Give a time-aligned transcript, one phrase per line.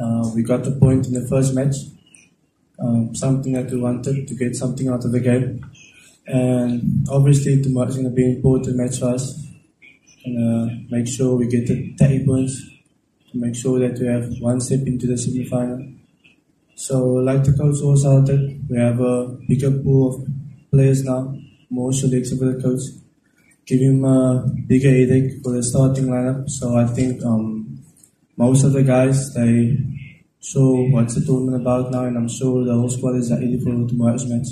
[0.00, 1.76] Uh, we got the point in the first match,
[2.78, 5.64] um, something that we wanted to get something out of the game.
[6.26, 9.40] And obviously, tomorrow is going to be an important match for us.
[10.24, 12.62] And uh, make sure we get the 30 points
[13.30, 15.86] to make sure that we have one step into the semi final.
[16.76, 20.26] So, like the coach also said, we have a bigger pool of
[20.72, 21.36] players now,
[21.70, 22.80] more selection for the coach,
[23.64, 26.48] give him a bigger headache for the starting lineup.
[26.50, 27.53] So, I think um,
[28.44, 29.76] most of the guys they
[30.40, 33.72] show what's the tournament about now, and I'm sure the whole squad is ready for
[33.88, 34.48] tomorrow's match.